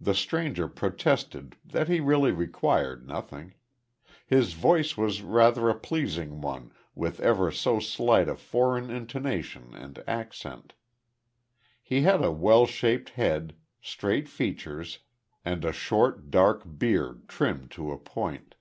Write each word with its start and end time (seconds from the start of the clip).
The 0.00 0.14
stranger 0.14 0.68
protested 0.68 1.56
that 1.64 1.88
he 1.88 1.98
really 1.98 2.30
required 2.30 3.08
nothing. 3.08 3.54
His 4.24 4.52
voice 4.52 4.96
was 4.96 5.20
rather 5.20 5.68
a 5.68 5.74
pleasing 5.76 6.40
one, 6.40 6.70
with 6.94 7.18
ever 7.18 7.50
so 7.50 7.80
slight 7.80 8.28
a 8.28 8.36
foreign 8.36 8.88
intonation 8.88 9.74
and 9.74 10.00
accent. 10.06 10.74
He 11.82 12.02
had 12.02 12.22
a 12.22 12.30
well 12.30 12.66
shaped 12.66 13.08
head, 13.08 13.56
straight 13.80 14.28
features, 14.28 15.00
and 15.44 15.64
a 15.64 15.72
short 15.72 16.30
dark 16.30 16.62
beard 16.78 17.28
trimmed 17.28 17.72
to 17.72 17.90
a 17.90 17.98
point. 17.98 18.54